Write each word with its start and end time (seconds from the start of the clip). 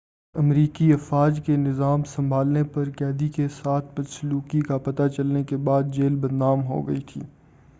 امریکی 0.35 0.91
افواج 0.93 1.39
کے 1.45 1.55
نظام 1.57 2.03
سنبھالنے 2.05 2.63
پر 2.73 2.89
قیدی 2.97 3.27
کے 3.29 3.47
ساتھ 3.53 3.93
بدسلوکی 3.95 4.61
کا 4.61 4.77
پتہ 4.77 5.07
چلنے 5.07 5.43
کے 5.43 5.57
بعد 5.63 5.93
جیل 5.93 6.15
بدنام 6.15 6.63
ہو 6.63 6.81
گئی 6.87 7.01
تھی 7.07 7.21